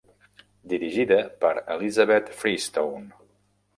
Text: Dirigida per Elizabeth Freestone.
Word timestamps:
Dirigida 0.71 1.19
per 1.43 1.61
Elizabeth 1.75 2.31
Freestone. 2.39 3.13